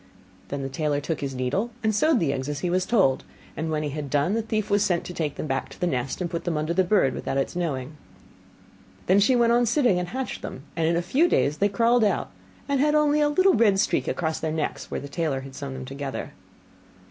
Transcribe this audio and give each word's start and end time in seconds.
Then 0.47 0.63
the 0.63 0.67
tailor 0.69 0.99
took 0.99 1.21
his 1.21 1.35
needle, 1.35 1.69
and 1.83 1.93
sewed 1.93 2.19
the 2.19 2.33
eggs 2.33 2.49
as 2.49 2.61
he 2.61 2.71
was 2.71 2.87
told; 2.87 3.23
and 3.55 3.69
when 3.69 3.83
he 3.83 3.89
had 3.89 4.09
done, 4.09 4.33
the 4.33 4.41
thief 4.41 4.71
was 4.71 4.83
sent 4.83 5.03
to 5.03 5.13
take 5.13 5.35
them 5.35 5.45
back 5.45 5.69
to 5.69 5.79
the 5.79 5.85
nest, 5.85 6.19
and 6.21 6.27
put 6.31 6.43
them 6.43 6.57
under 6.57 6.73
the 6.73 6.83
bird 6.83 7.13
without 7.13 7.37
its 7.37 7.55
knowing 7.55 7.89
it. 7.89 7.93
Then 9.05 9.19
she 9.19 9.35
went 9.35 9.53
on 9.53 9.67
sitting, 9.67 9.99
and 9.99 10.07
hatched 10.07 10.41
them: 10.41 10.63
and 10.75 10.87
in 10.87 10.95
a 10.95 11.03
few 11.03 11.27
days 11.27 11.57
they 11.59 11.69
crawled 11.69 12.03
out, 12.03 12.31
and 12.67 12.79
had 12.79 12.95
only 12.95 13.21
a 13.21 13.29
little 13.29 13.53
red 13.53 13.79
streak 13.79 14.07
across 14.07 14.39
their 14.39 14.51
necks, 14.51 14.89
where 14.89 14.99
the 14.99 15.07
tailor 15.07 15.41
had 15.41 15.53
sewn 15.53 15.75
them 15.75 15.85
together. 15.85 16.31